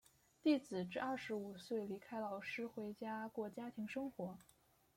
[0.41, 4.35] 弟子至二十五岁离开老师回家过家庭生活。